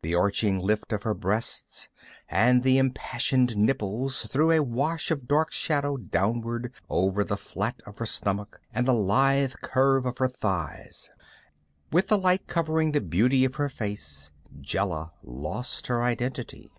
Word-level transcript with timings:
The 0.00 0.14
arching 0.14 0.60
lift 0.60 0.94
of 0.94 1.02
her 1.02 1.12
breasts 1.12 1.90
and 2.26 2.62
the 2.62 2.78
impassioned 2.78 3.54
nipples 3.54 4.24
threw 4.24 4.50
a 4.52 4.62
wash 4.62 5.10
of 5.10 5.28
dark 5.28 5.52
shadow 5.52 5.98
downward 5.98 6.72
over 6.88 7.22
the 7.22 7.36
flat 7.36 7.82
of 7.84 7.98
her 7.98 8.06
stomach 8.06 8.62
and 8.72 8.88
the 8.88 8.94
lithe 8.94 9.52
curve 9.62 10.06
of 10.06 10.16
her 10.16 10.28
thighs. 10.28 11.10
With 11.92 12.08
the 12.08 12.16
light 12.16 12.46
covering 12.46 12.92
the 12.92 13.02
beauty 13.02 13.44
of 13.44 13.56
her 13.56 13.68
face, 13.68 14.30
Jela 14.58 15.12
lost 15.22 15.88
her 15.88 16.02
identity. 16.02 16.70